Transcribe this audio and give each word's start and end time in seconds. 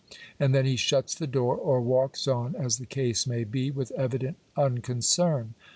And 0.39 0.55
then 0.55 0.65
he 0.65 0.77
shuts 0.77 1.13
the 1.13 1.27
door, 1.27 1.55
or 1.55 1.79
walks 1.79 2.27
on, 2.27 2.55
as 2.55 2.79
the 2.79 2.87
ease 2.99 3.27
may 3.27 3.45
he, 3.45 3.69
with 3.69 3.91
evident 3.91 4.37
unconcern. 4.57 5.53